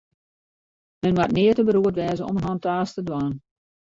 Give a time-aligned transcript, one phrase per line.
[1.03, 3.33] Men moat nea te beroerd wêze om in hantaast te dwaan.